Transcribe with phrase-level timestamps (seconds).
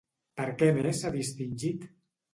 [0.39, 1.89] Per què més s'ha distingit?